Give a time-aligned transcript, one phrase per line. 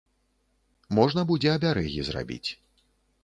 [0.99, 2.49] Можна будзе абярэгі зрабіць.